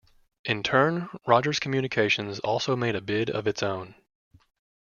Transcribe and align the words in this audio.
In 0.45 0.63
turn, 0.63 1.09
Rogers 1.27 1.59
Communications 1.59 2.39
also 2.39 2.75
made 2.75 2.95
a 2.95 3.01
bid 3.01 3.29
of 3.29 3.45
its 3.45 3.61
own. 3.61 3.93